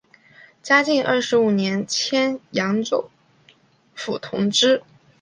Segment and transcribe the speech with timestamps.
[0.63, 3.11] 嘉靖二十五年迁扬州
[3.93, 4.81] 府同知。